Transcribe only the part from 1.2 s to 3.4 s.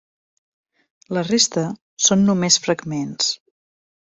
resta són només fragments.